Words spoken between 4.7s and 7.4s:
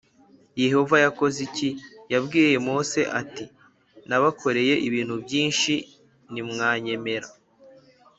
ibintu byinshi ntimwanyemera